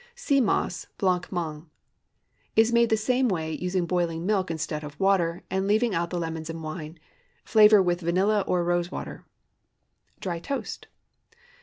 SEA 0.15 0.41
MOSS 0.41 0.87
BLANC 0.97 1.27
MANGE 1.31 1.65
Is 2.55 2.73
made 2.73 2.81
in 2.85 2.89
the 2.89 2.97
same 2.97 3.27
way, 3.29 3.51
using 3.51 3.85
boiling 3.85 4.25
milk 4.25 4.49
instead 4.49 4.83
of 4.83 4.99
water, 4.99 5.43
and 5.51 5.67
leaving 5.67 5.93
out 5.93 6.09
the 6.09 6.17
lemons 6.17 6.49
and 6.49 6.63
wine. 6.63 6.97
Flavor 7.45 7.83
with 7.83 8.01
vanilla 8.01 8.43
or 8.47 8.63
rose 8.63 8.91
water. 8.91 9.27
DRY 10.19 10.39
TOAST. 10.39 10.87